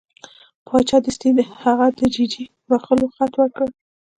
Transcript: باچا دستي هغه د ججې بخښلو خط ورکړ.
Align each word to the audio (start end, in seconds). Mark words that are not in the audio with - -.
باچا 0.67 0.97
دستي 1.05 1.29
هغه 1.61 1.87
د 1.97 1.99
ججې 2.15 2.43
بخښلو 2.69 3.07
خط 3.15 3.33
ورکړ. 3.37 3.67